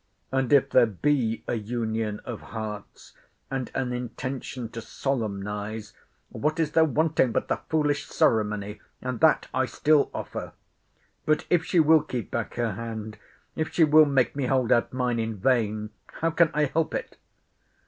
[0.31, 3.13] —And if there be a union of hearts,
[3.51, 5.93] and an intention to solemnize,
[6.29, 10.53] what is there wanting but the foolish ceremony?—and that I still offer.
[11.27, 13.19] But, if she will keep back her hand,
[13.55, 17.17] if she will make me hold out mine in vain, how can I help it?